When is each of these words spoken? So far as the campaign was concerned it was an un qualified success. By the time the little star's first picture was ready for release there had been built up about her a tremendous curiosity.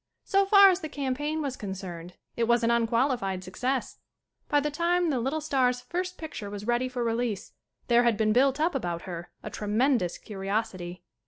So 0.23 0.47
far 0.47 0.71
as 0.71 0.79
the 0.79 0.89
campaign 0.89 1.43
was 1.43 1.55
concerned 1.55 2.15
it 2.35 2.45
was 2.45 2.63
an 2.63 2.71
un 2.71 2.87
qualified 2.87 3.43
success. 3.43 3.99
By 4.49 4.59
the 4.59 4.71
time 4.71 5.11
the 5.11 5.19
little 5.19 5.41
star's 5.41 5.81
first 5.81 6.17
picture 6.17 6.49
was 6.49 6.65
ready 6.65 6.89
for 6.89 7.03
release 7.03 7.53
there 7.87 8.01
had 8.01 8.17
been 8.17 8.33
built 8.33 8.59
up 8.59 8.73
about 8.73 9.03
her 9.03 9.29
a 9.43 9.51
tremendous 9.51 10.17
curiosity. 10.17 11.03